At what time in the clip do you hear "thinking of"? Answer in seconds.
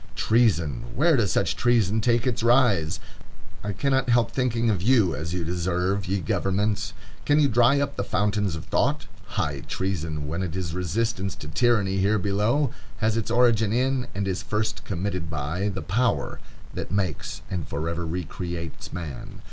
4.31-4.81